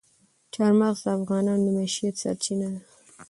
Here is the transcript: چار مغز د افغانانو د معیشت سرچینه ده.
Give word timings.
چار 0.53 0.71
مغز 0.81 0.99
د 1.03 1.07
افغانانو 1.17 1.63
د 1.65 1.67
معیشت 1.75 2.15
سرچینه 2.21 2.67
ده. 2.73 2.81